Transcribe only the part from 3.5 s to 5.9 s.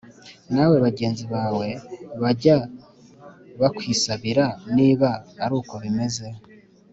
bakwibasira Niba ari uko